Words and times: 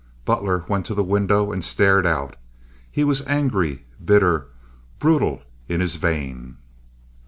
Butler 0.25 0.65
went 0.67 0.87
to 0.87 0.95
the 0.95 1.03
window 1.03 1.51
and 1.51 1.63
stared 1.63 2.07
out. 2.07 2.35
He 2.91 3.03
was 3.03 3.21
angry, 3.27 3.85
bitter, 4.03 4.47
brutal 4.97 5.43
in 5.67 5.79
his 5.79 5.97
vein. 5.97 6.57